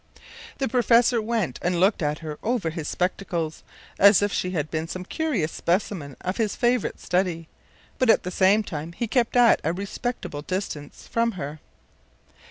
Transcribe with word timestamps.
The 0.57 0.67
professor 0.67 1.21
went 1.21 1.59
and 1.61 1.79
looked 1.79 2.01
at 2.01 2.17
her 2.25 2.39
over 2.41 2.71
his 2.71 2.87
spectacles, 2.87 3.61
as 3.99 4.23
if 4.23 4.33
she 4.33 4.49
had 4.49 4.71
been 4.71 4.87
some 4.87 5.05
curious 5.05 5.51
specimen 5.51 6.17
of 6.21 6.37
his 6.37 6.55
favourite 6.55 6.99
study; 6.99 7.47
but 7.99 8.09
at 8.09 8.23
the 8.23 8.31
same 8.31 8.63
time 8.63 8.93
he 8.93 9.05
kept 9.05 9.35
at 9.37 9.61
a 9.63 9.73
respectful 9.73 10.41
distance 10.41 11.07
from 11.07 11.33
her. 11.33 11.59